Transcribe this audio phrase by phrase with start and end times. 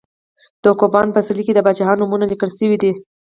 [0.63, 2.91] د کوپان په څلي کې د پاچاهانو نومونه لیکل شوي دي.